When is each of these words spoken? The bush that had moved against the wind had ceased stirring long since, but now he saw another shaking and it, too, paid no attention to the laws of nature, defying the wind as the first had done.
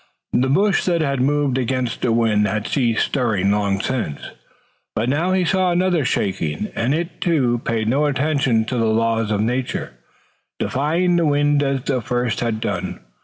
The 0.33 0.49
bush 0.49 0.83
that 0.85 1.01
had 1.01 1.21
moved 1.21 1.59
against 1.59 2.01
the 2.01 2.11
wind 2.11 2.47
had 2.47 2.65
ceased 2.65 3.05
stirring 3.05 3.51
long 3.51 3.79
since, 3.79 4.19
but 4.95 5.07
now 5.07 5.31
he 5.31 5.45
saw 5.45 5.69
another 5.71 6.05
shaking 6.05 6.69
and 6.75 6.95
it, 6.95 7.21
too, 7.21 7.59
paid 7.65 7.87
no 7.87 8.07
attention 8.07 8.65
to 8.65 8.79
the 8.79 8.85
laws 8.87 9.29
of 9.29 9.41
nature, 9.41 9.91
defying 10.57 11.17
the 11.17 11.25
wind 11.27 11.61
as 11.61 11.83
the 11.83 12.01
first 12.01 12.39
had 12.39 12.59
done. 12.59 13.01